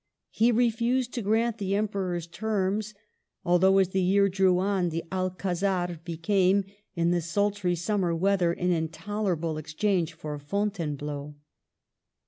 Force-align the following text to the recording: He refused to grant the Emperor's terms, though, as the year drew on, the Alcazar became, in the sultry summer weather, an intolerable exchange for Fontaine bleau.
He 0.31 0.51
refused 0.51 1.13
to 1.13 1.21
grant 1.21 1.59
the 1.59 1.75
Emperor's 1.75 2.25
terms, 2.25 2.95
though, 3.45 3.77
as 3.77 3.89
the 3.89 4.01
year 4.01 4.29
drew 4.29 4.57
on, 4.57 4.89
the 4.89 5.03
Alcazar 5.11 5.99
became, 6.03 6.63
in 6.95 7.11
the 7.11 7.21
sultry 7.21 7.75
summer 7.75 8.15
weather, 8.15 8.51
an 8.51 8.71
intolerable 8.71 9.59
exchange 9.59 10.13
for 10.15 10.39
Fontaine 10.39 10.95
bleau. 10.95 11.35